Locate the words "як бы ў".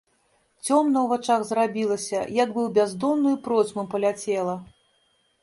2.39-2.69